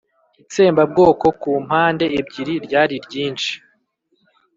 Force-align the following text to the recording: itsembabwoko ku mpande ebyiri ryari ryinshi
itsembabwoko 0.41 1.25
ku 1.41 1.51
mpande 1.65 2.05
ebyiri 2.19 2.53
ryari 2.65 2.95
ryinshi 3.05 3.53